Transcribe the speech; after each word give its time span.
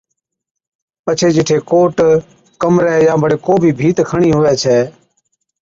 پڇي 1.03 1.29
جِٺي 1.35 1.57
ڪوٽ، 1.69 1.95
ڪمرَي 2.61 2.93
يان 3.05 3.17
بڙي 3.23 3.37
ڪوبِي 3.45 3.69
ڀِيت 3.79 3.97
کڻڻِي 4.09 4.29
هُوَي 4.35 4.53
ڇَي 4.61 4.77